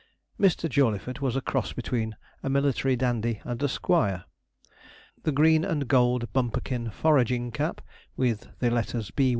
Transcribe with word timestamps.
Mr. 0.39 0.67
Jawleyford 0.67 1.19
was 1.19 1.35
a 1.35 1.41
cross 1.41 1.73
between 1.73 2.15
a 2.41 2.49
military 2.49 2.95
dandy 2.95 3.39
and 3.43 3.61
a 3.61 3.67
squire. 3.69 4.23
The 5.21 5.31
green 5.31 5.63
and 5.63 5.87
gold 5.87 6.33
Bumperkin 6.33 6.89
foraging 6.91 7.51
cap, 7.51 7.81
with 8.17 8.47
the 8.57 8.71
letters 8.71 9.11
'B. 9.11 9.29